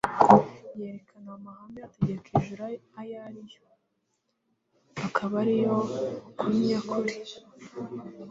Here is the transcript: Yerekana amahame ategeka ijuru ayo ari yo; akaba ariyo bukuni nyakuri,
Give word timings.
Yerekana 0.79 1.29
amahame 1.37 1.79
ategeka 1.87 2.27
ijuru 2.37 2.61
ayo 2.99 3.15
ari 3.27 3.41
yo; 3.53 3.63
akaba 5.05 5.35
ariyo 5.43 5.75
bukuni 6.23 6.59
nyakuri, 6.67 7.13